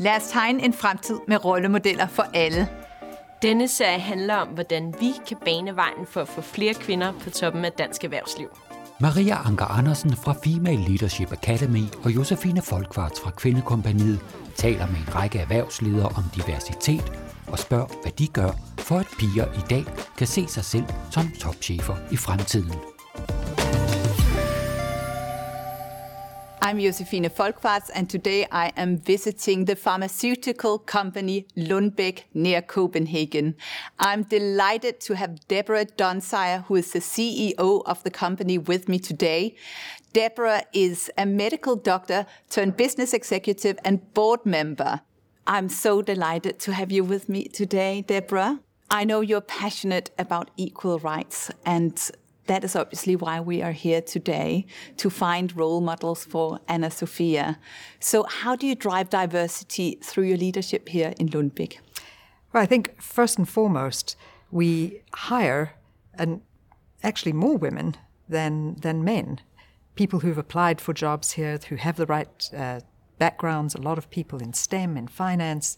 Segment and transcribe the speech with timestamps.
[0.00, 2.68] Lad os tegne en fremtid med rollemodeller for alle.
[3.42, 7.30] Denne serie handler om, hvordan vi kan bane vejen for at få flere kvinder på
[7.30, 8.48] toppen af dansk erhvervsliv.
[9.00, 14.20] Maria Anker Andersen fra Female Leadership Academy og Josefine Folkvarts fra Kvindekompaniet
[14.54, 17.12] taler med en række erhvervsledere om diversitet
[17.46, 19.84] og spørger, hvad de gør, for at piger i dag
[20.18, 22.99] kan se sig selv som topchefer i fremtiden.
[26.70, 33.56] I'm Josefine Folkvarts, and today I am visiting the pharmaceutical company Lundbeck near Copenhagen.
[33.98, 39.00] I'm delighted to have Deborah Dunsire, who is the CEO of the company, with me
[39.00, 39.56] today.
[40.12, 45.00] Deborah is a medical doctor turned business executive and board member.
[45.48, 48.60] I'm so delighted to have you with me today, Deborah.
[48.92, 52.00] I know you're passionate about equal rights and
[52.50, 57.60] that is obviously why we are here today to find role models for Anna Sophia.
[58.00, 61.78] So, how do you drive diversity through your leadership here in Lundbeck?
[62.52, 64.16] Well, I think first and foremost,
[64.50, 65.74] we hire
[66.14, 66.40] and
[67.04, 67.96] actually more women
[68.28, 69.40] than than men.
[69.94, 72.80] People who've applied for jobs here, who have the right uh,
[73.18, 73.76] backgrounds.
[73.76, 75.76] A lot of people in STEM, in finance,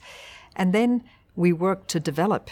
[0.56, 1.04] and then
[1.36, 2.48] we work to develop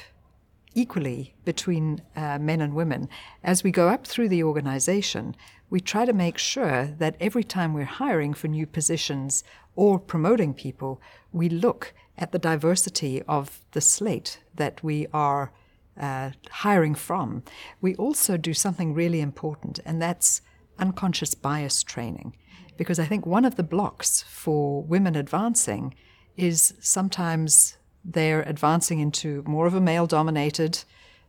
[0.75, 3.09] equally between uh, men and women.
[3.43, 5.35] As we go up through the organization,
[5.69, 9.45] we try to make sure that every time we're hiring for new positions
[9.77, 11.01] or promoting people,
[11.33, 15.53] we look at the diversity of the slate that we are
[15.99, 17.43] uh, hiring from.
[17.81, 20.43] We also do something really important, and that's
[20.79, 22.37] unconscious bias training.
[22.77, 25.95] Because I think one of the blocks for women advancing
[26.37, 30.85] is sometimes they're advancing into more of a male dominated,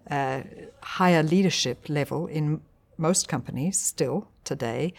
[0.09, 0.41] uh,
[0.81, 2.61] higher leadership level in
[2.97, 4.93] most companies still today.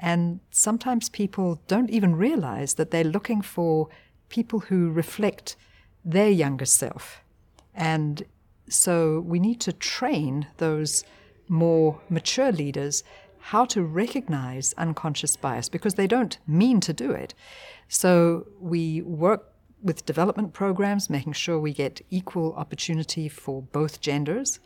[0.00, 3.88] And sometimes people don't even realize that they're looking for
[4.28, 5.56] people who reflect
[6.04, 7.22] their younger self.
[7.74, 8.24] And
[8.68, 11.04] so we need to train those
[11.48, 13.04] more mature leaders
[13.38, 17.34] how to recognize unconscious bias because they don't mean to do it.
[17.88, 19.51] So we work
[19.82, 24.60] with development programs, making sure we get equal opportunity for both genders.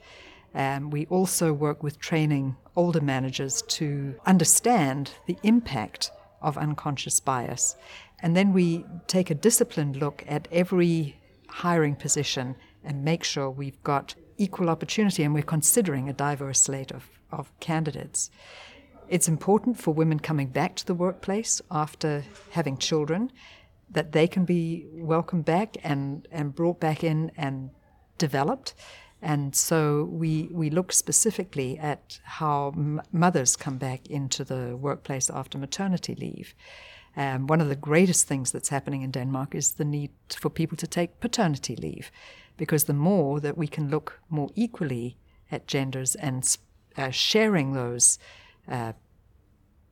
[0.54, 6.10] Um, we also work with training older managers to understand the impact
[6.43, 7.76] of unconscious bias.
[8.21, 11.16] And then we take a disciplined look at every
[11.49, 16.93] hiring position and make sure we've got equal opportunity and we're considering a diverse slate
[16.93, 18.31] of, of candidates.
[19.09, 23.31] It's important for women coming back to the workplace after having children
[23.91, 27.70] that they can be welcomed back and, and brought back in and
[28.19, 28.74] developed.
[29.22, 35.30] And so we, we look specifically at how m- mothers come back into the workplace
[35.30, 36.54] after maternity leave.
[37.16, 40.76] Um, one of the greatest things that's happening in Denmark is the need for people
[40.76, 42.10] to take paternity leave,
[42.56, 45.16] because the more that we can look more equally
[45.50, 46.58] at genders and
[46.98, 48.19] uh, sharing those
[48.69, 48.92] uh,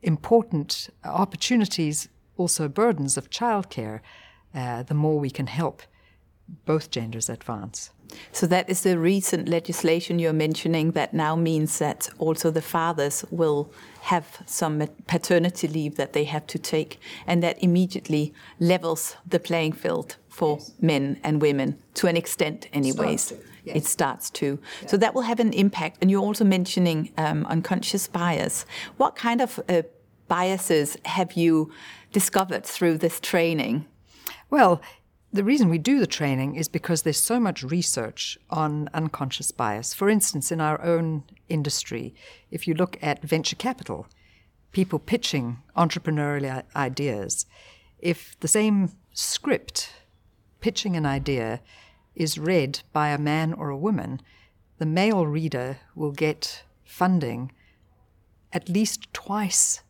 [0.03, 4.01] important opportunities also burdens of childcare,
[4.55, 5.83] uh, the more we can help
[6.67, 7.91] both genders advance.
[8.33, 13.25] So that is the recent legislation you're mentioning that now means that also the fathers
[13.31, 13.73] will
[14.03, 19.73] have some paternity leave that they have to take, and that immediately levels the playing
[19.73, 20.73] field for yes.
[20.81, 23.23] men and women to an extent, anyways.
[23.23, 23.77] Starts yes.
[23.77, 24.59] It starts to.
[24.83, 24.89] Yeah.
[24.89, 25.99] So that will have an impact.
[26.01, 28.67] And you're also mentioning um, unconscious bias.
[28.99, 29.83] What kind of uh,
[30.29, 31.73] biases have you
[32.15, 33.85] discovered through this training?
[34.49, 34.81] Well,
[35.33, 39.93] the reason we do the training is because there's so much research on unconscious bias.
[39.93, 42.15] For instance, in our own industry,
[42.53, 44.07] if you look at venture capital,
[44.71, 47.47] people pitching entrepreneurial ideas,
[47.99, 49.93] if the same script
[50.61, 51.61] pitching an idea
[52.15, 54.21] is read by a man or a woman,
[54.79, 57.51] the male reader will get funding
[58.53, 59.83] at least twice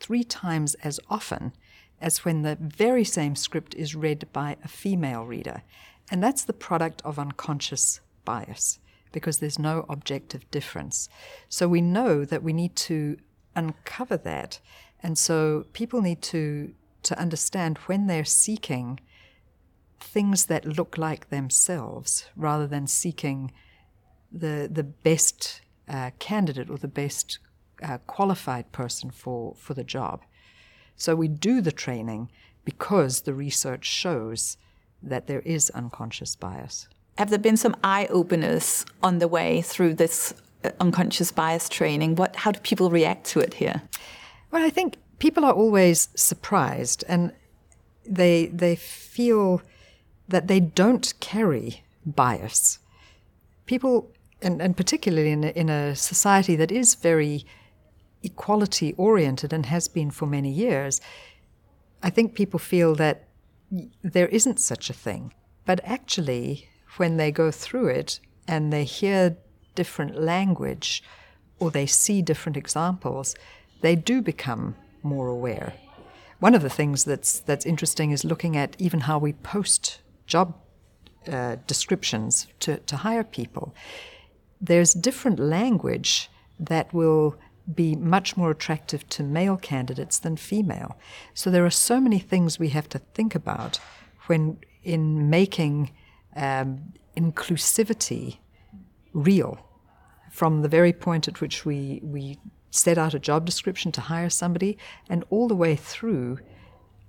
[0.00, 1.52] three times as often
[2.00, 5.62] as when the very same script is read by a female reader.
[6.10, 8.78] And that's the product of unconscious bias
[9.12, 11.08] because there's no objective difference.
[11.48, 13.16] So we know that we need to
[13.56, 14.60] uncover that.
[15.02, 16.74] And so people need to,
[17.04, 19.00] to understand when they're seeking
[20.00, 23.50] things that look like themselves rather than seeking
[24.30, 27.38] the, the best uh, candidate or the best
[27.82, 30.22] uh, qualified person for, for the job.
[30.96, 32.30] So we do the training
[32.64, 34.56] because the research shows
[35.02, 36.88] that there is unconscious bias.
[37.16, 40.34] Have there been some eye openers on the way through this
[40.64, 42.16] uh, unconscious bias training?
[42.16, 43.82] What, how do people react to it here?
[44.50, 47.32] Well, I think people are always surprised and
[48.04, 49.62] they, they feel
[50.28, 52.78] that they don't carry bias.
[53.66, 54.10] People,
[54.42, 57.44] and, and particularly in a, in a society that is very
[58.22, 61.00] equality oriented and has been for many years,
[62.02, 63.28] I think people feel that
[64.02, 65.34] there isn't such a thing.
[65.64, 69.36] But actually, when they go through it and they hear
[69.74, 71.02] different language
[71.58, 73.34] or they see different examples,
[73.80, 75.74] they do become more aware.
[76.40, 80.54] One of the things that's that's interesting is looking at even how we post job
[81.26, 83.74] uh, descriptions to, to hire people.
[84.60, 87.36] There's different language that will
[87.74, 90.98] be much more attractive to male candidates than female.
[91.34, 93.78] So there are so many things we have to think about
[94.26, 95.90] when in making
[96.36, 98.38] um, inclusivity
[99.12, 99.58] real
[100.30, 102.38] from the very point at which we, we
[102.70, 104.78] set out a job description to hire somebody
[105.08, 106.38] and all the way through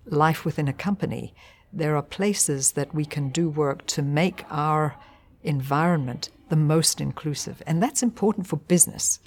[0.06, 1.34] life within a company.
[1.72, 4.96] There are places that we can do work to make our
[5.44, 7.62] environment the most inclusive.
[7.68, 9.20] And that's important for business.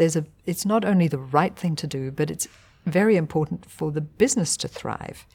[0.00, 2.48] There's a, it's not only the right thing to do, but it's
[2.86, 5.26] very important for the business to thrive.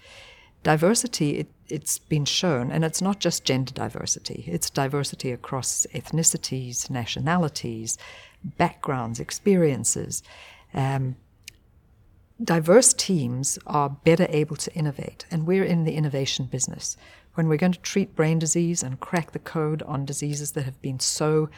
[0.63, 6.89] Diversity, it, it's been shown, and it's not just gender diversity, it's diversity across ethnicities,
[6.89, 7.99] nationalities,
[8.57, 10.23] backgrounds, experiences.
[10.73, 11.15] Um,
[12.43, 16.97] diverse teams are better able to innovate, and we're in the innovation business.
[17.35, 20.81] When we're going to treat brain disease and crack the code on diseases that have
[20.81, 21.49] been so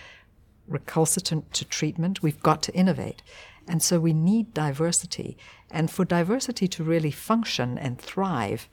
[0.67, 3.23] recalcitrant to treatment, we've got to innovate.
[3.67, 5.37] And so we need diversity.
[5.69, 8.69] And for diversity to really function and thrive,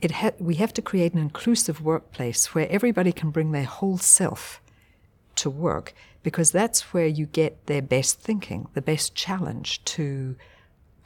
[0.00, 3.98] it ha- we have to create an inclusive workplace where everybody can bring their whole
[3.98, 4.60] self
[5.36, 10.36] to work because that's where you get their best thinking, the best challenge to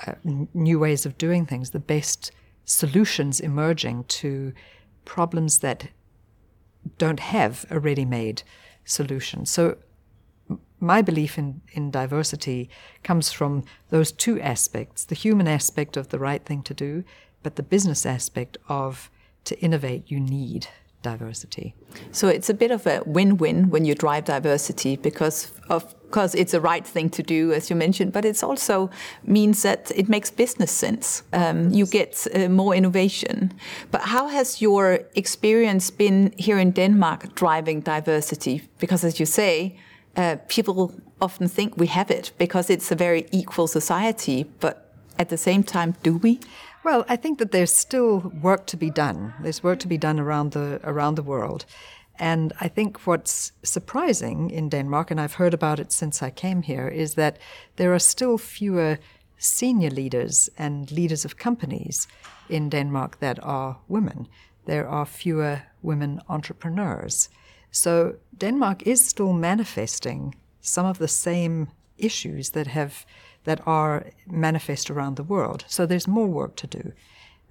[0.07, 2.31] uh, n- new ways of doing things, the best
[2.65, 4.53] solutions emerging to
[5.05, 5.89] problems that
[6.99, 8.43] don't have a ready made
[8.85, 9.45] solution.
[9.45, 9.77] So,
[10.81, 12.71] my belief in, in diversity
[13.03, 17.05] comes from those two aspects the human aspect of the right thing to do,
[17.43, 19.11] but the business aspect of
[19.45, 20.69] to innovate, you need
[21.03, 21.75] diversity.
[22.11, 26.53] So it's a bit of a win-win when you drive diversity because of course it's
[26.53, 28.91] the right thing to do as you mentioned but it also
[29.23, 31.23] means that it makes business sense.
[31.33, 33.53] Um, you get uh, more innovation.
[33.91, 38.69] But how has your experience been here in denmark driving diversity?
[38.79, 39.77] Because as you say
[40.19, 44.75] uh, people often think we have it because it's a very equal society but
[45.19, 46.39] at the same time do we
[46.85, 49.35] well, I think that there's still work to be done.
[49.43, 51.67] There's work to be done around the around the world.
[52.19, 56.63] And I think what's surprising in Denmark, and I've heard about it since I came
[56.63, 57.39] here, is that
[57.77, 58.99] there are still fewer
[59.37, 62.09] senior leaders and leaders of companies
[62.49, 64.27] in Denmark that are women.
[64.65, 67.29] There are fewer women entrepreneurs.
[67.79, 73.07] So Denmark is still manifesting some of the same issues that have
[73.45, 75.65] that are manifest around the world.
[75.69, 76.93] So there's more work to do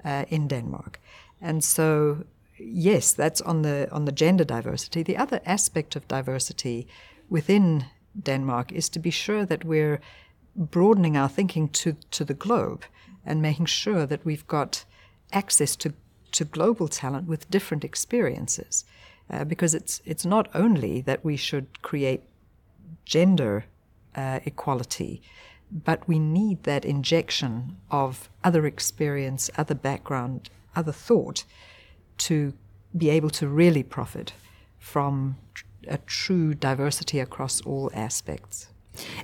[0.03, 0.99] uh, in Denmark.
[1.41, 2.25] And so,
[2.59, 5.03] yes, that's on the on the gender diversity.
[5.03, 6.87] The other aspect of diversity
[7.29, 7.85] within
[8.23, 9.99] Denmark is to be sure that we're
[10.55, 12.83] broadening our thinking to to the globe
[13.25, 14.85] and making sure that we've got
[15.31, 15.89] access to
[16.31, 18.85] to global talent with different experiences.
[19.29, 22.21] Uh, because it's it's not only that we should create
[23.03, 23.65] gender
[24.15, 25.21] uh, equality,
[25.71, 31.43] but we need that injection of other experience, other background, other thought
[32.17, 32.53] to
[32.97, 34.33] be able to really profit
[34.79, 35.35] from
[35.87, 38.67] a true diversity across all aspects.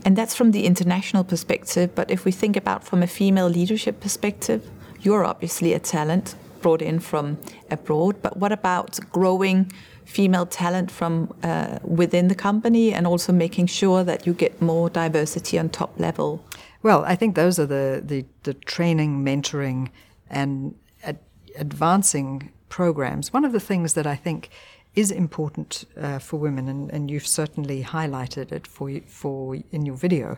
[0.05, 1.95] And that's from the international perspective.
[1.95, 4.69] But if we think about from a female leadership perspective,
[5.01, 7.38] you're obviously a talent brought in from
[7.72, 8.22] abroad.
[8.22, 9.72] But what about growing
[10.05, 14.89] female talent from uh, within the company and also making sure that you get more
[14.89, 16.43] diversity on top level?
[16.81, 19.89] Well, I think those are the, the, the training, mentoring,
[20.29, 21.19] and ad-
[21.55, 23.31] advancing programs.
[23.31, 24.50] One of the things that I think
[24.95, 29.95] is important uh, for women, and, and you've certainly highlighted it for, for in your
[29.95, 30.38] video,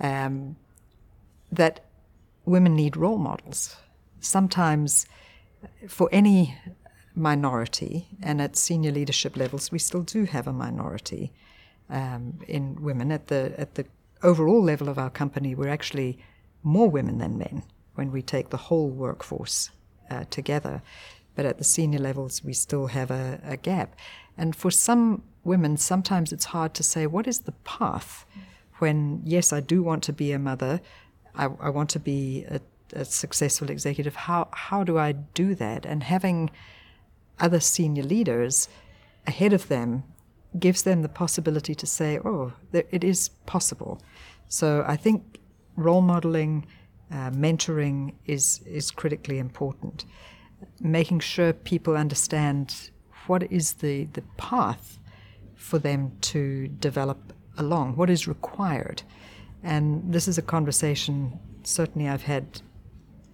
[0.00, 0.56] um,
[1.52, 1.84] that
[2.44, 3.76] women need role models.
[4.20, 5.06] Sometimes,
[5.88, 6.56] for any
[7.14, 11.32] minority, and at senior leadership levels, we still do have a minority
[11.90, 13.12] um, in women.
[13.12, 13.86] At the at the
[14.22, 16.18] overall level of our company, we're actually
[16.62, 17.62] more women than men
[17.94, 19.70] when we take the whole workforce
[20.10, 20.82] uh, together.
[21.34, 23.94] But at the senior levels, we still have a, a, gap.
[24.36, 28.26] And for some women, sometimes it's hard to say what is the path
[28.78, 30.80] when, yes, I do want to be a mother,
[31.34, 32.60] I, I want to be a,
[32.92, 34.14] a successful executive.
[34.14, 35.86] How, how do I do that?
[35.86, 36.50] And having
[37.42, 38.68] other senior leaders
[39.26, 40.04] ahead of them
[40.58, 44.00] gives them the possibility to say, oh, it is possible.
[44.48, 45.38] So I think
[45.76, 46.66] role modeling,
[47.10, 50.04] uh, mentoring is, is critically important.
[50.80, 52.90] Making sure people understand
[53.26, 54.98] what is the, the path
[55.54, 59.02] for them to develop along, what is required.
[59.62, 62.60] And this is a conversation certainly I've had,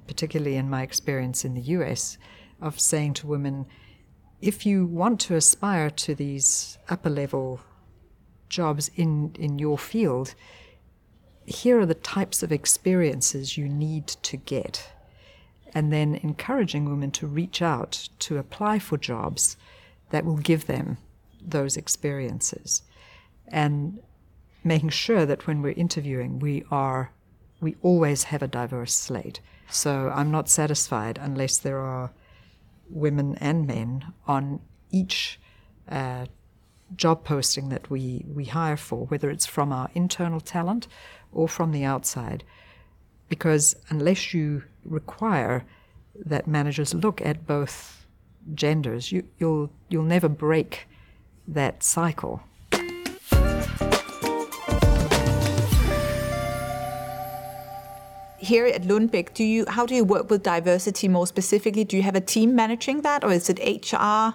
[0.06, 2.18] particularly in my experience in the US,
[2.60, 3.66] of saying to women,
[4.40, 7.61] if you want to aspire to these upper level
[8.49, 10.35] jobs in, in your field,
[11.45, 14.92] here are the types of experiences you need to get.
[15.75, 19.57] And then encouraging women to reach out to apply for jobs
[20.11, 20.99] that will give them
[21.42, 22.83] those experiences.
[23.49, 24.00] And
[24.64, 27.12] making sure that when we're interviewing, we are
[27.61, 29.40] we always have a diverse slate.
[29.68, 32.12] So I'm not satisfied unless there are
[32.90, 35.38] women and men on each
[35.88, 36.26] uh,
[36.97, 40.88] job posting that we, we hire for, whether it's from our internal talent
[41.33, 42.45] or from the outside.
[43.28, 45.64] Because unless you require
[46.14, 48.07] that managers look at both
[48.54, 50.88] genders, you, you'll, you'll never break
[51.47, 52.42] that cycle.
[58.38, 61.85] Here at Lundbeck, do you how do you work with diversity more specifically?
[61.85, 63.59] Do you have a team managing that, or is it
[63.92, 63.97] HR?
[63.97, 64.35] Uh,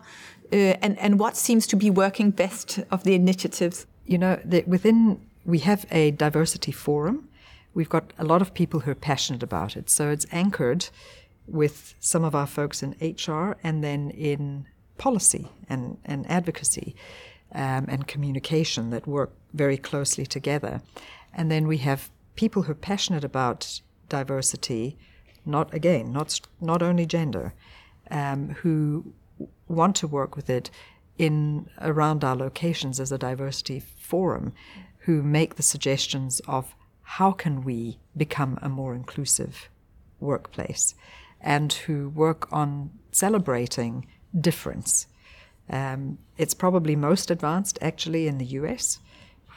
[0.52, 3.86] and and what seems to be working best of the initiatives?
[4.06, 7.30] You know, the, within we have a diversity forum.
[7.74, 10.90] We've got a lot of people who are passionate about it, so it's anchored
[11.48, 14.66] with some of our folks in HR and then in
[14.98, 16.96] policy and, and advocacy
[17.54, 20.82] um, and communication that work very closely together.
[21.34, 24.98] And then we have people who are passionate about diversity,
[25.46, 27.54] not again, not not only gender,
[28.12, 29.14] um, who
[29.68, 30.70] want to work with it
[31.18, 34.54] in around our locations as a diversity forum,
[35.00, 39.70] who make the suggestions of how can we become a more inclusive
[40.20, 40.96] workplace,
[41.42, 44.08] and who work on celebrating
[44.40, 45.08] difference.
[45.70, 49.00] Um, it's probably most advanced actually in the US,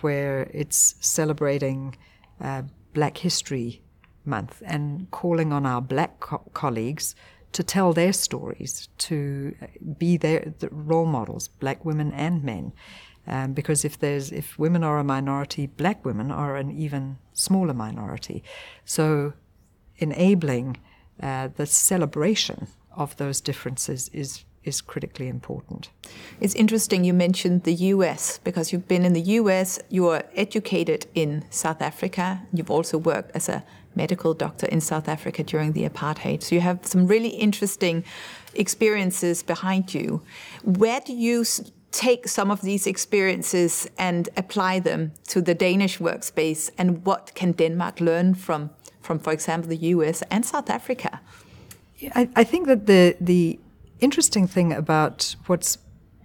[0.01, 1.97] where it's celebrating
[2.41, 2.63] uh,
[2.93, 3.83] Black History
[4.27, 7.15] month and calling on our black co- colleagues
[7.53, 9.55] to tell their stories, to
[9.99, 12.73] be their the role models, black women and men.
[13.27, 17.75] Um, because if there's if women are a minority, black women are an even smaller
[17.75, 18.45] minority.
[18.85, 19.33] So
[19.97, 20.77] enabling
[21.23, 25.91] uh, the celebration of those differences is is critically important.
[26.41, 31.07] It's interesting you mentioned the US because you've been in the US, you are educated
[31.15, 33.65] in South Africa, you've also worked as a
[33.97, 36.43] medical doctor in South Africa during the apartheid.
[36.43, 38.05] So you have some really interesting
[38.55, 40.23] experiences behind you.
[40.63, 41.45] Where do you
[41.91, 47.53] take some of these experiences and apply them to the Danish workspace and what can
[47.53, 51.21] Denmark learn from from for example the US and South Africa?
[52.15, 53.59] I, I think that the the
[54.01, 55.79] interesting thing about what's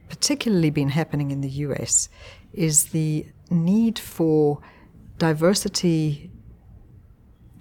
[0.10, 2.10] particularly been happening in the US
[2.54, 4.60] is the need for
[5.18, 6.30] diversity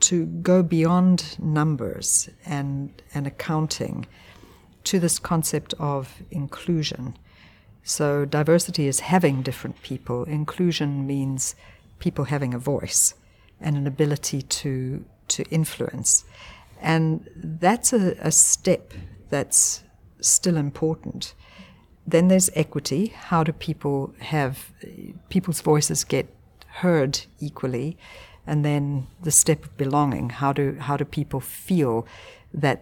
[0.00, 4.07] to go beyond numbers and, and accounting
[4.85, 7.16] to this concept of inclusion.
[7.83, 11.54] So, diversity is having different people, inclusion means
[11.99, 13.14] people having a voice
[13.61, 16.25] and an ability to, to influence.
[16.80, 18.92] And that's a, a step
[19.28, 19.83] that's
[20.21, 21.35] still important.
[22.07, 23.09] Then there's equity.
[23.09, 24.73] How do people have
[25.28, 26.35] people's voices get
[26.66, 27.97] heard equally?
[28.50, 30.30] And then the step of belonging.
[30.30, 32.07] How do how do people feel
[32.62, 32.78] that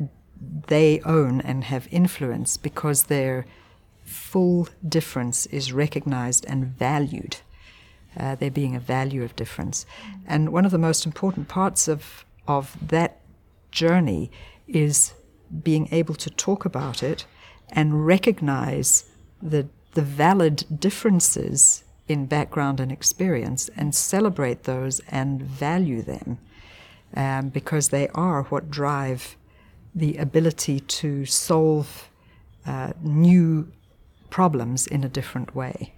[0.68, 3.44] they own and have influence because their
[4.04, 7.34] full difference is recognized and valued?
[8.16, 9.86] Uh, there being a value of difference.
[10.26, 13.20] And one of the most important parts of of that
[13.70, 14.30] journey
[14.66, 15.14] is
[15.62, 17.26] being able to talk about it
[17.70, 19.04] and recognize
[19.42, 26.38] the, the valid differences in background and experience and celebrate those and value them
[27.14, 29.36] um, because they are what drive
[29.94, 32.08] the ability to solve
[32.66, 33.70] uh, new
[34.30, 35.92] problems in a different way.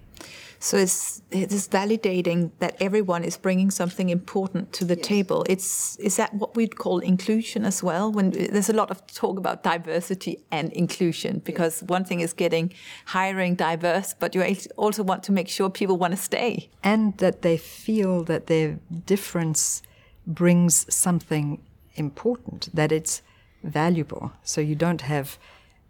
[0.63, 5.07] So it's it's validating that everyone is bringing something important to the yes.
[5.07, 5.47] table.
[5.49, 8.13] It's is that what we'd call inclusion as well?
[8.13, 11.89] When there's a lot of talk about diversity and inclusion, because yes.
[11.89, 12.75] one thing is getting
[13.07, 14.45] hiring diverse, but you
[14.77, 18.79] also want to make sure people want to stay and that they feel that their
[19.07, 19.83] difference
[20.27, 21.59] brings something
[21.95, 23.23] important, that it's
[23.65, 24.33] valuable.
[24.43, 25.39] So you don't have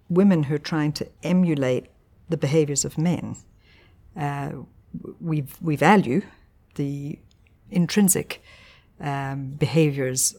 [0.09, 1.87] women who are trying to emulate
[2.29, 3.37] the behaviors of men.
[4.17, 4.51] Uh,
[5.21, 6.23] we we value
[6.75, 7.19] the
[7.71, 8.43] intrinsic
[9.01, 10.37] um, behaviors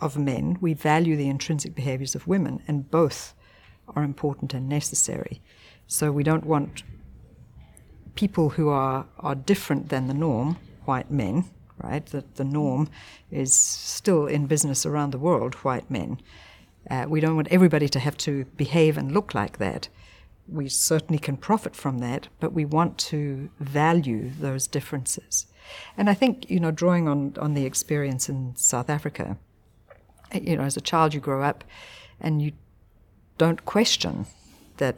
[0.00, 0.58] of men.
[0.60, 3.34] We value the intrinsic behaviors of women, and both
[3.94, 5.40] are important and necessary.
[5.86, 6.82] So we don't want
[8.14, 11.44] people who are, are different than the norm, white men,
[11.82, 12.04] right?
[12.06, 12.88] That the norm
[13.30, 16.20] is still in business around the world, white men.
[16.90, 19.88] Uh, we don't want everybody to have to behave and look like that.
[20.52, 25.46] We certainly can profit from that, but we want to value those differences.
[25.96, 29.38] And I think, you know, drawing on, on the experience in South Africa,
[30.34, 31.64] you know, as a child you grow up
[32.20, 32.52] and you
[33.38, 34.26] don't question
[34.76, 34.96] that,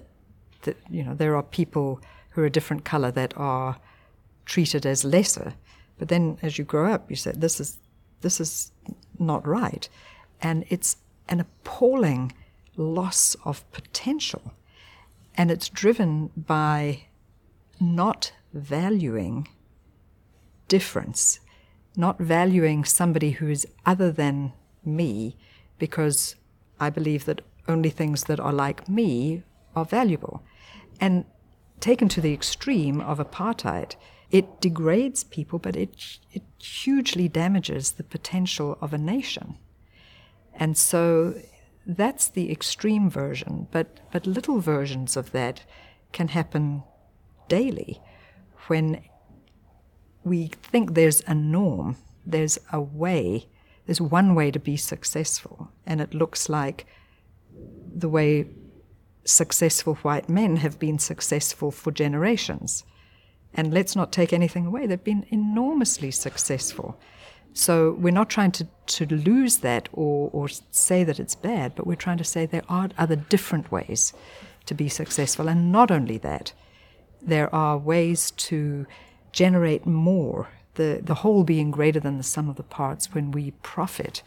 [0.62, 3.78] that you know, there are people who are a different color that are
[4.44, 5.54] treated as lesser.
[5.99, 7.78] But then as you grow up, you say, this is,
[8.23, 8.73] this is
[9.18, 9.88] not right.
[10.40, 10.96] And it's
[11.28, 12.32] an appalling
[12.76, 14.52] loss of potential.
[15.36, 17.04] And it's driven by
[17.80, 19.48] not valuing
[20.68, 21.40] difference,
[21.96, 24.52] not valuing somebody who is other than
[24.84, 25.36] me,
[25.78, 26.36] because
[26.78, 29.42] I believe that only things that are like me
[29.74, 30.42] are valuable.
[31.00, 31.24] And
[31.80, 33.96] taken to the extreme of apartheid,
[34.30, 39.58] it degrades people, but it, it hugely damages the potential of a nation.
[40.54, 41.34] And so
[41.86, 45.64] that's the extreme version, but, but little versions of that
[46.12, 46.82] can happen
[47.48, 48.00] daily
[48.68, 49.02] when
[50.24, 53.46] we think there's a norm, there's a way,
[53.86, 56.86] there's one way to be successful, and it looks like
[57.94, 58.46] the way
[59.24, 62.84] successful white men have been successful for generations.
[63.52, 66.98] And let's not take anything away, they've been enormously successful.
[67.54, 71.87] So we're not trying to, to lose that or, or say that it's bad, but
[71.87, 74.12] we're trying to say there are other different ways
[74.66, 75.49] to be successful.
[75.49, 76.52] And not only that,
[77.22, 78.87] there are ways to
[79.31, 83.52] generate more, the, the whole being greater than the sum of the parts when we
[83.62, 84.22] profit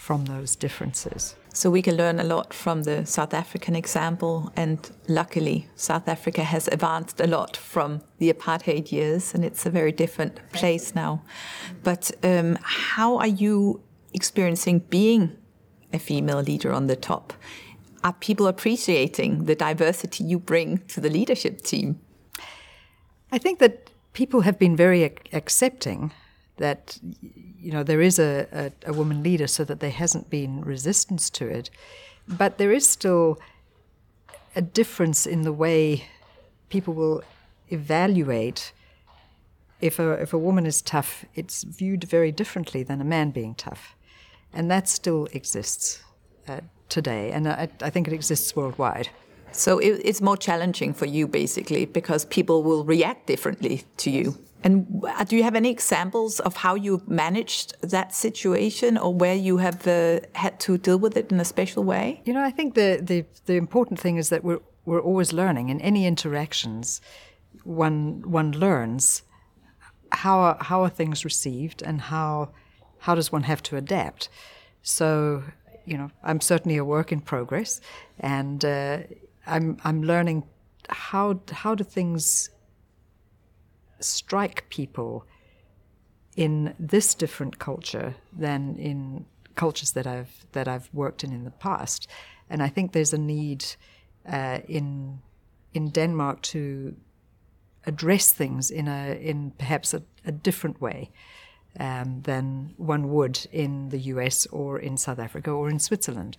[0.00, 1.36] from those differences.
[1.52, 6.42] So we can learn a lot from the South African example, and luckily, South Africa
[6.42, 11.22] has advanced a lot from the apartheid years, and it's a very different place now.
[11.82, 13.82] But um, how are you
[14.14, 15.36] experiencing being
[15.92, 17.34] a female leader on the top?
[18.02, 22.00] Are people appreciating the diversity you bring to the leadership team?
[23.30, 26.12] I think that people have been very accepting
[26.60, 30.60] that you know there is a, a, a, woman leader so that there hasn't been
[30.60, 31.70] resistance to it.
[32.28, 33.38] But there is still
[34.54, 36.04] a difference in the way
[36.68, 37.22] people will
[37.68, 38.72] evaluate.
[39.80, 43.54] If a, if a woman is tough it's viewed very differently than a man being
[43.54, 43.96] tough.
[44.52, 46.02] And that still exists
[46.46, 47.32] uh, today.
[47.32, 49.08] And I, I think it exists worldwide.
[49.52, 54.36] So it, it's more challenging for you basically because people will react differently to you
[54.62, 59.56] and do you have any examples of how you managed that situation or where you
[59.58, 62.20] have uh, had to deal with it in a special way?
[62.24, 65.70] You know, I think the, the, the important thing is that we're, we're always learning.
[65.70, 67.00] In any interactions,
[67.64, 69.22] one, one learns
[70.12, 72.50] how are, how are things received and how,
[72.98, 74.28] how does one have to adapt.
[74.82, 75.44] So,
[75.86, 77.80] you know, I'm certainly a work in progress
[78.18, 78.98] and uh,
[79.46, 80.44] I'm, I'm learning
[80.88, 82.50] how, how do things
[84.00, 85.24] strike people
[86.36, 91.50] in this different culture than in cultures that I've that I've worked in in the
[91.50, 92.08] past,
[92.48, 93.64] and I think there's a need
[94.26, 95.20] uh, in
[95.74, 96.96] in Denmark to
[97.86, 101.10] address things in a in perhaps a, a different way
[101.78, 104.46] um, than one would in the U.S.
[104.46, 106.36] or in South Africa or in Switzerland,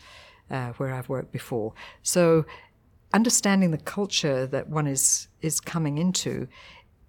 [0.49, 1.73] uh, where I've worked before.
[2.03, 2.45] So,
[3.13, 6.47] understanding the culture that one is is coming into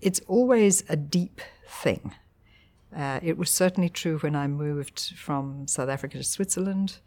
[0.02, 2.12] it's always a deep thing.
[2.94, 6.98] Uh, it was certainly true when I moved from South Africa to Switzerland.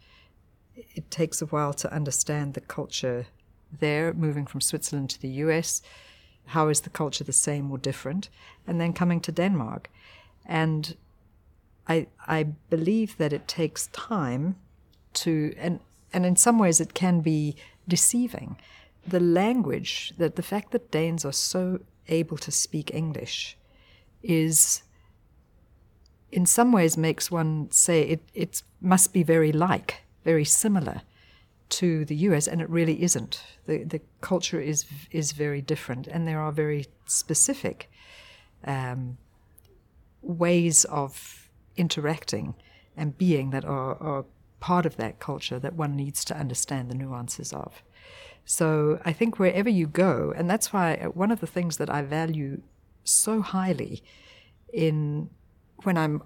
[0.74, 3.26] It takes a while to understand the culture
[3.78, 5.82] there, moving from Switzerland to the US.
[6.46, 8.30] How is the culture the same or different?
[8.66, 9.90] And then coming to Denmark.
[10.44, 10.96] And
[11.86, 14.56] I, I believe that it takes time
[15.14, 15.80] to, and,
[16.12, 17.56] and in some ways it can be
[17.86, 18.56] deceiving.
[19.06, 23.56] The language, that the fact that Danes are so able to speak English
[24.22, 24.82] is
[26.32, 31.02] in some ways makes one say it, it must be very like, very similar
[31.68, 33.42] to the US, and it really isn't.
[33.66, 37.90] The, the culture is, is very different, and there are very specific
[38.64, 39.18] um,
[40.22, 42.54] ways of interacting
[42.96, 44.24] and being that are, are
[44.60, 47.82] part of that culture that one needs to understand the nuances of.
[48.46, 51.90] So I think wherever you go, and that's why uh, one of the things that
[51.90, 52.62] I value
[53.02, 54.04] so highly
[54.72, 55.28] in
[55.82, 56.22] when I'm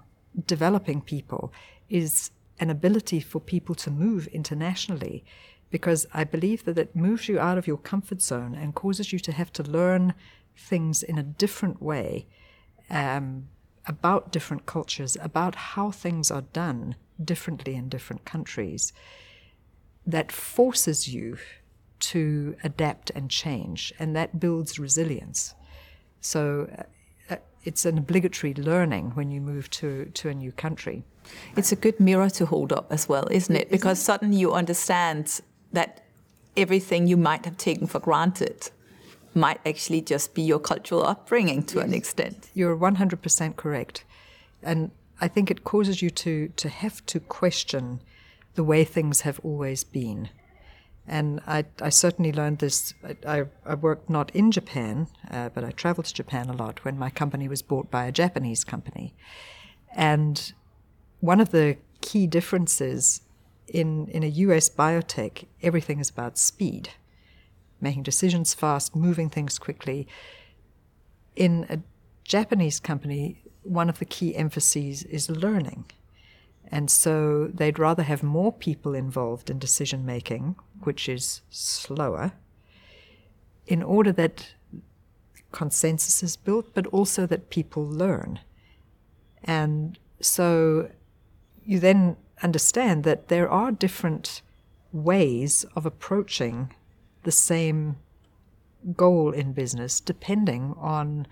[0.47, 1.53] developing people
[1.89, 2.31] is
[2.61, 5.25] an ability for people to move internationally
[5.71, 9.19] because I believe that it moves you out of your comfort zone and causes you
[9.21, 10.13] to have to learn
[10.55, 12.27] things in a different way
[12.91, 13.49] um,
[13.87, 18.93] about different cultures, about how things are done differently in different countries,
[20.07, 21.39] that forces you
[22.01, 25.55] to adapt and change, and that builds resilience.
[26.21, 31.05] So uh, uh it's an obligatory learning when you move to, to a new country.
[31.57, 33.71] It's a good mirror to hold up as well, isn't it?
[33.71, 35.41] Because suddenly you understand
[35.73, 36.03] that
[36.57, 38.71] everything you might have taken for granted
[39.35, 41.85] might actually just be your cultural upbringing to yes.
[41.87, 42.51] an extent.
[42.55, 44.05] You're 100% correct.
[44.63, 48.01] And I think it causes you to, to have to question
[48.55, 50.31] the way things have always been.
[51.11, 52.95] And I, I certainly learned this.
[53.27, 56.97] I, I worked not in Japan, uh, but I traveled to Japan a lot when
[56.97, 59.13] my company was bought by a Japanese company.
[59.97, 60.53] And
[61.19, 63.23] one of the key differences
[63.67, 66.91] in, in a US biotech, everything is about speed,
[67.81, 70.07] making decisions fast, moving things quickly.
[71.35, 71.81] In a
[72.23, 75.87] Japanese company, one of the key emphases is learning.
[76.71, 82.33] And so they'd rather have more people involved in decision making, which is slower,
[83.67, 84.55] in order that
[85.53, 88.41] consensus is built, but also that people learn.
[89.45, 90.91] And so
[91.65, 94.43] you then understand that there are different
[94.93, 96.73] ways of approaching
[97.23, 97.97] the same
[98.97, 101.27] goal in business depending on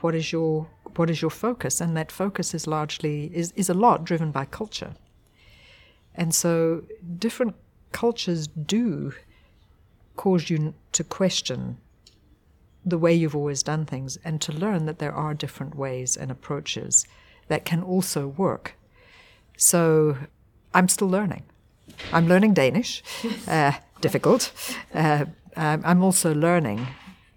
[0.00, 3.74] what is your what is your focus and that focus is largely is, is a
[3.74, 4.94] lot driven by culture
[6.14, 6.82] and so
[7.18, 7.54] different
[8.02, 9.12] cultures do
[10.16, 11.78] cause you to question
[12.84, 16.30] the way you've always done things and to learn that there are different ways and
[16.30, 17.06] approaches
[17.48, 18.76] that can also work
[19.56, 20.16] so
[20.74, 21.44] I'm still learning.
[22.12, 23.02] I'm learning Danish,
[23.48, 24.52] uh, difficult.
[24.92, 25.26] Uh,
[25.56, 26.86] I'm also learning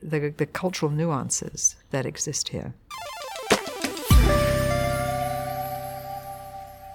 [0.02, 2.74] the, the cultural nuances that exist here.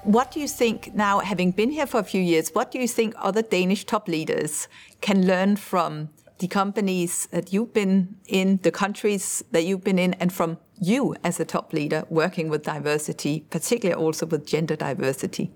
[0.04, 2.88] What do you think now, having been here for a few years, what do you
[2.88, 4.66] think other Danish top leaders
[5.00, 10.14] can learn from the companies that you've been in, the countries that you've been in,
[10.14, 15.52] and from you as a top leader working with diversity, particularly also with gender diversity?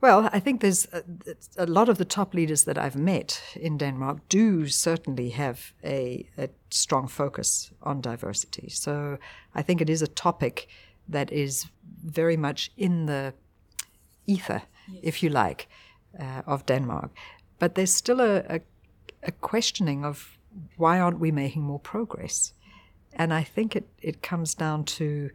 [0.00, 1.02] Well, I think there's uh,
[1.58, 5.74] a, a, lot of the top leaders that I've met in Denmark do certainly have
[5.84, 8.70] a, a, strong focus on diversity.
[8.70, 9.18] So
[9.54, 10.66] I think it is a topic
[11.08, 11.66] that is
[12.02, 13.34] very much in the
[14.26, 15.00] ether, yes.
[15.02, 15.68] if you like,
[16.18, 17.10] uh, of Denmark.
[17.58, 18.60] But there's still a,
[19.22, 20.38] a questioning of
[20.76, 22.52] why aren't we making more progress?
[23.14, 25.30] And I think it, it comes down to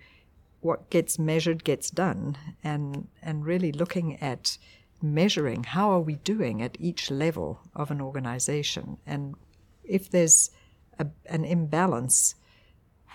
[0.62, 4.58] what gets measured gets done and and really looking at
[5.02, 9.36] measuring how are we doing at each level of an organization and
[9.84, 10.50] if there's
[10.97, 12.36] a, an imbalance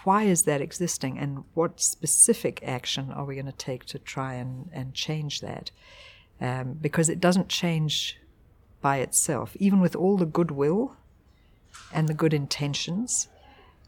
[0.05, 4.35] why is that existing and what specific action are we going to take to try
[4.35, 5.71] and, and change that
[6.41, 8.19] um, because it doesn't change
[8.81, 10.97] by itself even with all the goodwill
[11.93, 13.29] and the good intentions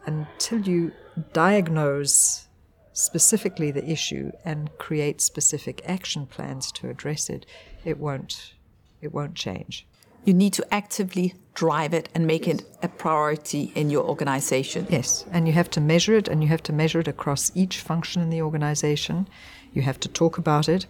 [0.07, 0.93] until you
[1.33, 2.47] diagnose
[2.95, 7.45] specifically the issue and create specific action plans to address it,
[7.85, 8.55] it won't
[9.03, 9.87] it won't change.
[10.25, 14.87] You need to actively drive it and make it a priority in your organization.
[14.91, 17.81] Yes, and you have to measure it and you have to measure it across each
[17.81, 19.29] function in the organization.
[19.73, 20.87] You have to talk about it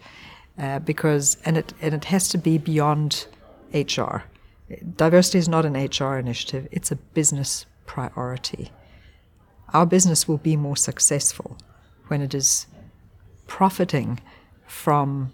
[0.59, 3.27] uh, because and it and it has to be beyond
[3.73, 4.23] HR.
[4.97, 8.73] Diversity is not an HR initiative, it's a business priority.
[9.73, 11.59] Our business will be more successful
[12.07, 12.67] when it is
[13.47, 14.21] profiting
[14.67, 15.33] from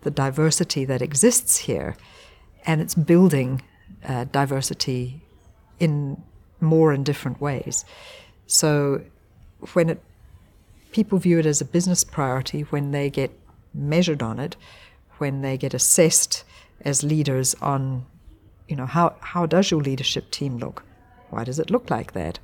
[0.00, 1.96] the diversity that exists here
[2.66, 3.62] and it's building
[4.06, 5.22] uh, diversity
[5.78, 6.22] in
[6.60, 7.84] more and different ways.
[8.46, 9.02] So
[9.72, 10.02] when it,
[10.92, 13.30] people view it as a business priority, when they get
[13.72, 14.56] measured on it,
[15.18, 16.44] when they get assessed
[16.82, 18.06] as leaders on,
[18.68, 20.84] you know, how, how does your leadership team look?
[21.30, 22.38] Why does it look like that?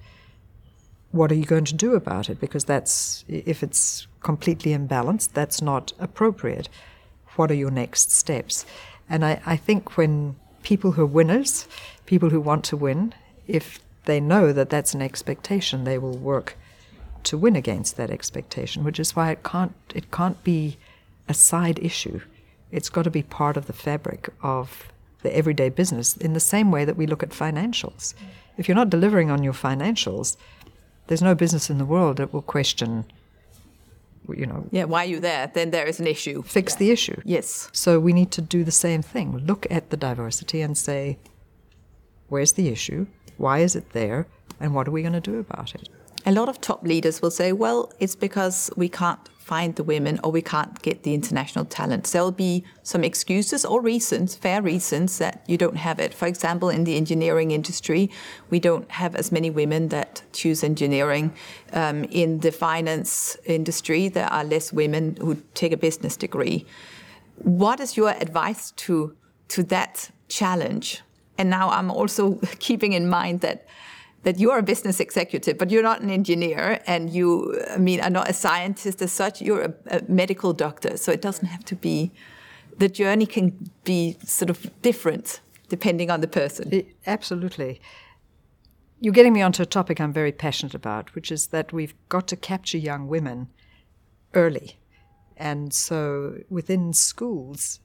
[1.13, 2.41] what are you going to do about it?
[2.41, 6.69] Because that's, if it's completely imbalanced, that's not appropriate.
[7.37, 8.65] What are your next steps?
[9.11, 11.66] And I, I think when people who are winners,
[12.07, 13.12] people who want to win,
[13.46, 16.57] if they know that that's an expectation, they will work
[17.25, 20.79] to win against that expectation, which is why it can't, it can't be
[21.29, 22.20] a side issue.
[22.70, 24.90] It's got to be part of the fabric of
[25.23, 28.14] the everyday business in the same way that we look at financials.
[28.57, 30.37] If you're not delivering on your financials,
[31.09, 33.05] there's no business in the world that will question,
[34.37, 35.51] you know, Yeah, why are you there?
[35.53, 36.43] Then there is an issue.
[36.43, 37.21] fix the issue.
[37.25, 37.69] Yes.
[37.73, 39.37] So we need to do the same thing.
[39.38, 41.19] Look at the diversity and say,
[42.29, 43.07] where's the issue?
[43.37, 44.27] Why is it there?
[44.61, 45.88] And what are we going to do about it?
[46.27, 50.15] A lot of top leaders will say, well, it's because we can't find the women
[50.23, 52.05] or we can't get the international talent.
[52.13, 56.15] There'll be some excuses or reasons, fair reasons, that you don't have it.
[56.15, 58.03] For example, in the engineering industry,
[58.53, 61.33] we don't have as many women that choose engineering.
[61.73, 66.65] Um, in the finance industry, there are less women who take a business degree.
[67.63, 69.17] What is your advice to,
[69.49, 71.03] to that challenge?
[71.39, 73.67] And now I'm also keeping in mind that
[74.23, 78.01] that you are a business executive, but you're not an engineer, and you, I mean,
[78.01, 79.41] are not a scientist as such.
[79.41, 82.13] You're a, a medical doctor, so it doesn't have to be.
[82.77, 86.69] The journey can be sort of different depending on the person.
[86.73, 87.81] It, absolutely.
[89.01, 92.27] You're getting me onto a topic I'm very passionate about, which is that we've got
[92.29, 93.49] to capture young women
[94.35, 94.79] early.
[95.37, 97.81] And so within schools,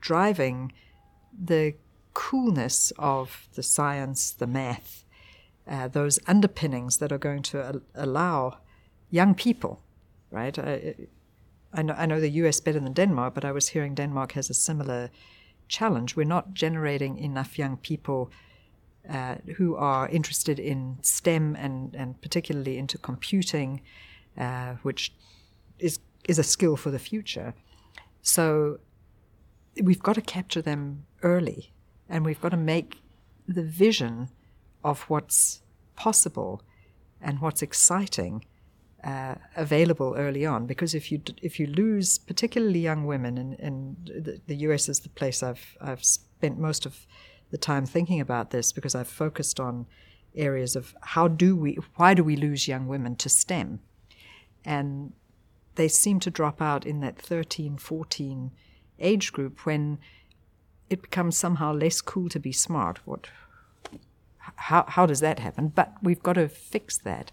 [0.00, 0.72] driving
[1.38, 1.74] the
[2.14, 5.04] coolness of the science, the math,
[5.68, 8.58] uh, those underpinnings that are going to al- allow
[9.10, 9.82] young people,
[10.30, 10.58] right?
[10.58, 10.94] I,
[11.72, 14.50] I, know, I know the US better than Denmark, but I was hearing Denmark has
[14.50, 15.10] a similar
[15.68, 16.16] challenge.
[16.16, 18.30] We're not generating enough young people
[19.08, 23.82] uh, who are interested in STEM and, and particularly into computing,
[24.36, 25.12] uh, which
[25.78, 27.54] is, is a skill for the future.
[28.22, 28.80] So
[29.82, 31.72] we've got to capture them early
[32.08, 32.98] and we've got to make
[33.46, 34.28] the vision
[34.84, 35.62] of what's
[35.96, 36.62] possible
[37.20, 38.44] and what's exciting
[39.04, 40.66] uh, available early on.
[40.66, 45.08] Because if you if you lose particularly young women, and, the, the, US is the
[45.08, 47.06] place I've I've spent most of
[47.50, 49.86] the time thinking about this because I've focused on
[50.34, 53.80] areas of how do we why do we lose young women to STEM,
[54.64, 55.12] and
[55.76, 58.50] they seem to drop out in that 13, 14
[58.98, 59.98] age group when
[60.90, 62.98] it becomes somehow less cool to be smart.
[63.04, 63.28] What
[64.58, 65.68] how, how does that happen?
[65.68, 67.30] But we've got to fix that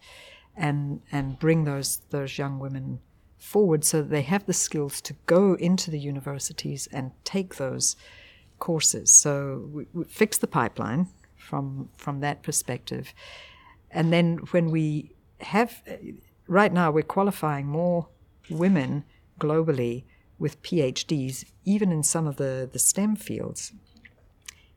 [0.56, 3.00] and and bring those those young women
[3.38, 7.96] forward so that they have the skills to go into the universities and take those
[8.60, 9.14] courses.
[9.14, 13.14] So we, we fix the pipeline from from that perspective,
[13.92, 15.12] and then when we
[15.42, 15.84] have
[16.48, 18.08] right now we're qualifying more
[18.50, 19.04] women
[19.40, 20.04] globally
[20.38, 23.74] with PhDs, even in some of the, the STEM fields,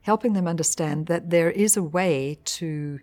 [0.09, 2.99] helping them understand that there is a way to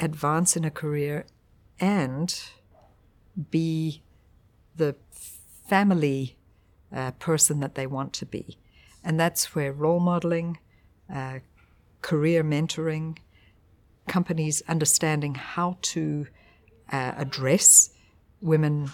[0.00, 1.26] advance in a career
[1.78, 2.40] and
[3.50, 4.02] be
[4.74, 4.96] the
[5.68, 6.38] family
[6.90, 8.56] uh, person that they want to be.
[9.04, 10.56] And that's where role modeling,
[11.14, 11.40] uh,
[12.00, 13.18] career mentoring,
[14.08, 16.28] companies understanding how to
[16.90, 17.90] uh, address
[18.40, 18.88] women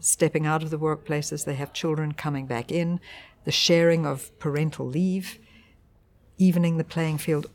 [0.00, 2.98] stepping out of the workplace as they have children coming back in,
[3.44, 5.38] the sharing of parental leave,
[6.40, 7.46] evening the playing field,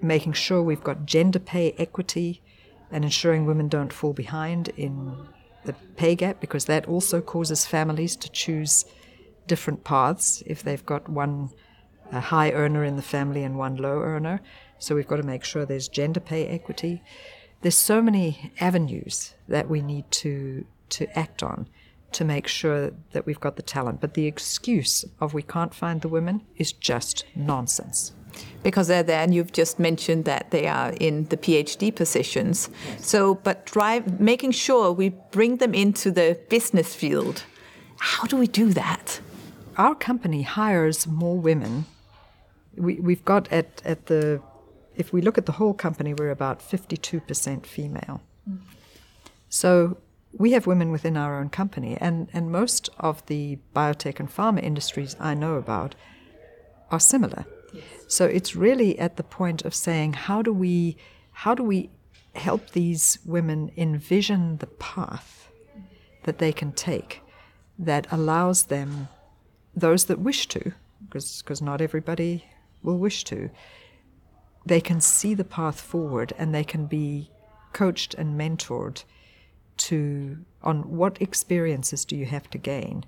[0.00, 2.42] making sure we've got gender pay equity
[2.90, 5.16] and ensuring women don't fall behind in
[5.64, 8.84] the pay gap because that also causes families to choose
[9.46, 11.50] different paths if they've got one
[12.12, 14.40] high earner in the family and one low earner.
[14.78, 17.02] So we've got to make sure there's gender pay equity.
[17.62, 21.68] There's so many avenues that we need to to act on
[22.12, 24.00] to make sure that we've got the talent.
[24.00, 28.12] But the excuse of we can't find the women is just nonsense.
[28.62, 32.68] Because they're there, and you've just mentioned that they are in the PhD positions.
[32.98, 37.44] So, but drive, making sure we bring them into the business field.
[37.98, 39.20] How do we do that?
[39.76, 41.86] Our company hires more women.
[42.76, 44.42] We, we've got at, at the,
[44.96, 48.20] if we look at the whole company, we're about 52% female.
[49.48, 49.98] So
[50.32, 54.62] we have women within our own company, and, and most of the biotech and pharma
[54.62, 55.94] industries I know about
[56.90, 57.46] are similar.
[58.08, 60.96] So it's really at the point of saying, how do we,
[61.32, 61.90] how do we
[62.34, 65.50] help these women envision the path
[66.24, 67.20] that they can take
[67.78, 69.08] that allows them,
[69.76, 72.46] those that wish to, because not everybody
[72.82, 73.50] will wish to,
[74.64, 77.30] they can see the path forward and they can be
[77.74, 79.04] coached and mentored
[79.76, 83.04] to on what experiences do you have to gain?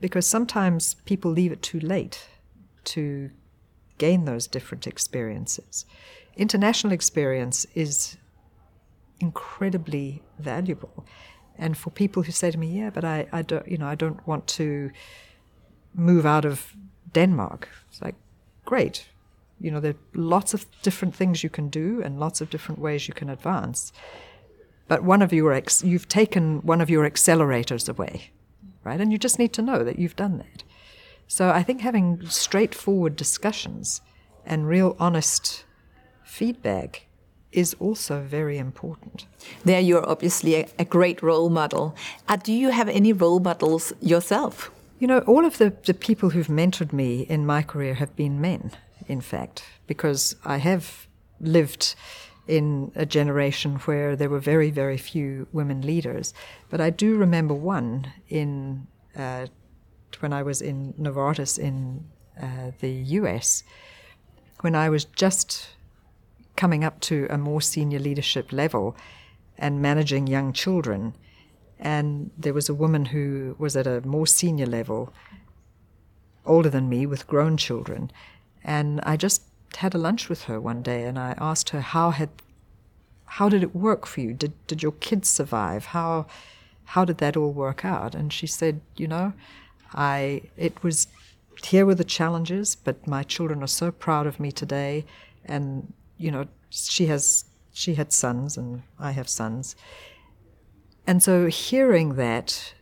[0.00, 2.28] Because sometimes people leave it too late
[2.84, 3.30] to
[3.98, 5.86] gain those different experiences
[6.36, 8.16] international experience is
[9.20, 11.06] incredibly valuable
[11.58, 13.94] and for people who say to me yeah but I, I don't you know I
[13.94, 14.90] don't want to
[15.94, 16.76] move out of
[17.12, 18.14] Denmark it's like
[18.66, 19.08] great.
[19.58, 22.78] You know, there are lots of different things you can do and lots of different
[22.78, 23.90] ways you can advance.
[24.86, 28.30] But one of your ex- you've taken one of your accelerators away,
[28.84, 29.00] right?
[29.00, 30.62] And you just need to know that you've done that.
[31.28, 34.00] So I think having straightforward discussions
[34.44, 35.64] and real honest
[36.24, 37.06] feedback
[37.52, 39.26] is also very important.
[39.64, 41.96] There, you're obviously a, a great role model.
[42.28, 44.70] Uh, do you have any role models yourself?
[44.98, 48.40] You know, all of the, the people who've mentored me in my career have been
[48.40, 48.72] men,
[49.08, 51.06] in fact, because I have
[51.40, 51.94] lived
[52.46, 56.32] in a generation where there were very, very few women leaders.
[56.70, 58.86] But I do remember one in
[59.16, 59.46] uh,
[60.20, 62.04] when I was in Novartis in
[62.40, 63.62] uh, the US,
[64.60, 65.68] when I was just
[66.56, 68.96] coming up to a more senior leadership level
[69.58, 71.14] and managing young children.
[71.78, 75.12] And there was a woman who was at a more senior level,
[76.44, 78.10] older than me, with grown children.
[78.64, 79.42] And I just
[79.76, 82.30] had a lunch with her one day and I asked her how had
[83.26, 84.32] how did it work for you?
[84.32, 85.86] Did did your kids survive?
[85.86, 86.26] How
[86.84, 88.14] how did that all work out?
[88.14, 89.32] And she said, you know,
[89.94, 91.08] I it was
[91.64, 95.04] here were the challenges, but my children are so proud of me today
[95.44, 99.76] and you know, she has she had sons and I have sons.
[101.06, 102.74] And so hearing that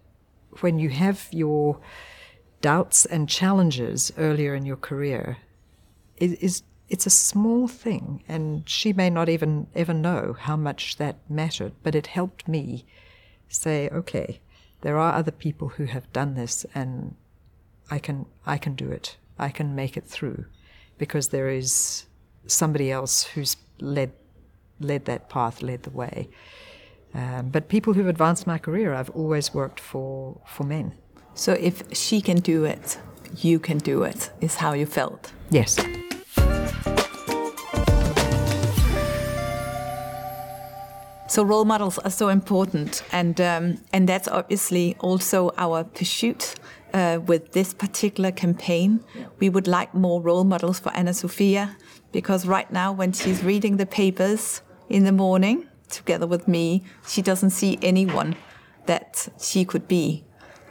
[0.60, 1.78] when you have your
[2.60, 5.36] doubts and challenges earlier in your career
[6.16, 10.96] it is it's a small thing and she may not even ever know how much
[10.96, 12.86] that mattered but it helped me
[13.48, 14.40] say okay
[14.84, 17.16] there are other people who have done this and
[17.90, 20.46] I can I can do it I can make it through
[20.98, 22.06] because there is
[22.46, 24.12] somebody else who's led
[24.80, 26.28] led that path, led the way.
[27.14, 30.92] Um, but people who've advanced my career, I've always worked for for men.
[31.34, 32.98] So if she can do it,
[33.36, 34.30] you can do it.
[34.40, 35.32] Is how you felt.
[35.50, 35.78] Yes.
[41.34, 46.54] So role models are so important, and um, and that's obviously also our pursuit
[46.92, 49.00] uh, with this particular campaign.
[49.40, 51.76] We would like more role models for Anna Sophia
[52.12, 57.20] because right now, when she's reading the papers in the morning together with me, she
[57.20, 58.36] doesn't see anyone
[58.86, 60.22] that she could be.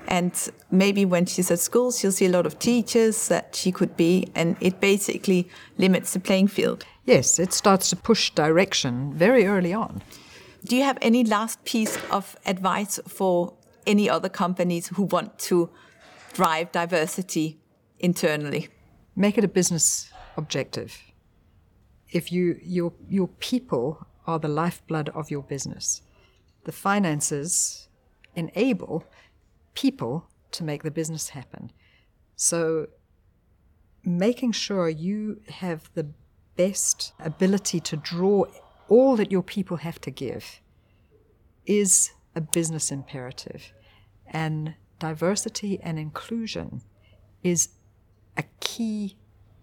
[0.08, 0.32] And
[0.72, 4.30] maybe when she's at school, she'll see a lot of teachers that she could be,
[4.34, 6.86] and it basically limits the playing field.
[7.04, 10.02] Yes, it starts to push direction very early on.
[10.66, 13.54] Do you have any last piece of advice for
[13.86, 15.70] any other companies who want to
[16.34, 17.60] drive diversity
[18.00, 18.70] internally?
[19.16, 20.98] Make it a business objective
[22.14, 26.02] if you your your people are the lifeblood of your business.
[26.64, 27.90] The finances
[28.36, 29.04] enable
[29.74, 31.72] people to make the business happen.
[32.36, 32.88] So
[34.06, 36.08] making sure you have the
[36.56, 38.46] best ability to draw
[38.90, 40.62] all that your people have to give
[41.66, 43.74] is a business imperative.
[44.28, 46.82] And diversity and inclusion
[47.44, 47.70] is
[48.38, 49.18] a key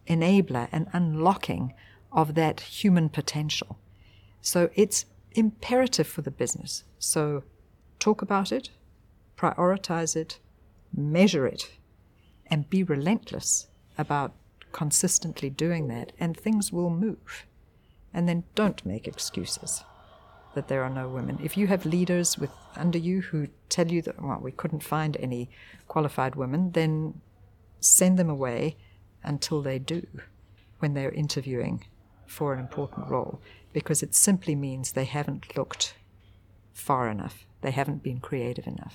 [0.06, 1.74] enabler and unlocking
[2.12, 3.78] of that human potential.
[4.40, 6.84] So it's imperative for the business.
[6.98, 7.44] So
[7.98, 8.70] talk about it,
[9.36, 10.38] prioritize it,
[10.94, 11.70] measure it,
[12.46, 14.34] and be relentless about
[14.72, 17.46] consistently doing that, and things will move.
[18.12, 19.84] And then don't make excuses
[20.54, 21.38] that there are no women.
[21.42, 25.16] If you have leaders with under you who tell you that well, we couldn't find
[25.18, 25.48] any
[25.86, 27.20] qualified women, then
[27.78, 28.76] send them away
[29.22, 30.06] until they do
[30.80, 31.84] when they're interviewing
[32.26, 33.40] for an important role
[33.72, 35.94] because it simply means they haven't looked
[36.72, 37.44] far enough.
[37.60, 38.94] They haven't been creative enough.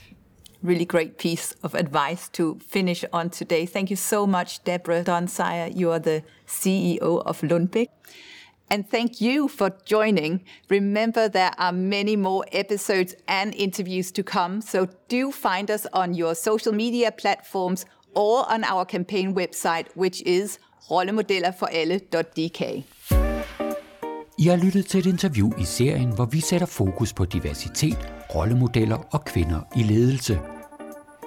[0.64, 3.66] Really great piece of advice to finish on today.
[3.66, 5.76] Thank you so much, Deborah Dunsire.
[5.76, 7.90] You are the CEO of Lundbeck.
[8.70, 10.44] And thank you for joining.
[10.70, 14.62] Remember, there are many more episodes and interviews to come.
[14.62, 17.86] So do find us on your social media platforms
[18.16, 20.60] or on our campaign website, which is
[20.90, 22.84] rollemodellerforalle.dk.
[24.38, 27.98] I har lyttet til et interview i serien, hvor vi sætter fokus på diversitet,
[28.36, 30.40] rollemodeller og kvinder i ledelse.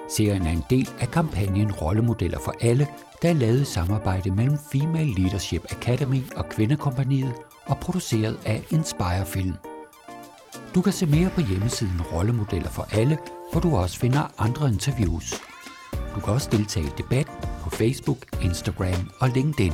[0.09, 2.87] Serien er en del af kampagnen Rollemodeller for alle,
[3.21, 7.33] der er lavet samarbejde mellem Female Leadership Academy og Kvindekompaniet
[7.65, 9.53] og produceret af Inspire Film.
[10.75, 13.17] Du kan se mere på hjemmesiden Rollemodeller for alle,
[13.51, 15.33] hvor du også finder andre interviews.
[16.15, 17.27] Du kan også deltage i debat
[17.61, 19.73] på Facebook, Instagram og LinkedIn.